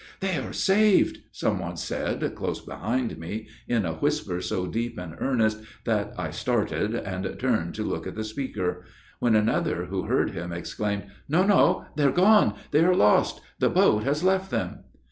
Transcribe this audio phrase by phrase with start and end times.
[0.19, 5.13] "They are saved!" some one said, close behind me, in a whisper so deep and
[5.19, 8.83] earnest that I started, and turned to look at the speaker;
[9.19, 11.85] when another, who heard him, exclaimed, "No, no!
[11.95, 12.55] they are gone!
[12.71, 13.41] they are lost!
[13.59, 14.85] the boat has left them!"